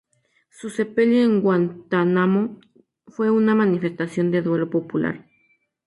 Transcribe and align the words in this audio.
Su 0.49 0.71
sepelio 0.71 1.23
en 1.23 1.41
Guantánamo 1.41 2.59
fue 3.05 3.29
una 3.29 3.53
manifestación 3.53 4.31
de 4.31 4.41
duelo 4.41 4.67
popular. 4.71 5.27